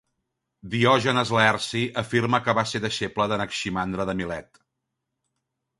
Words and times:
Diògenes 0.75 1.33
Laerci 1.35 1.83
afirma 2.03 2.41
que 2.49 2.57
va 2.61 2.65
ser 2.73 2.83
deixeble 2.87 3.29
d'Anaximandre 3.35 4.11
de 4.11 4.19
Milet. 4.23 4.61